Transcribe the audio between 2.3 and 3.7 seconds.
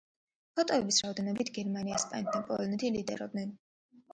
და პოლონეთი ლიდერობდნენ.